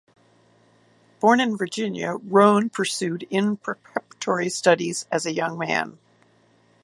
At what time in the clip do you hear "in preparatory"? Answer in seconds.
3.29-4.49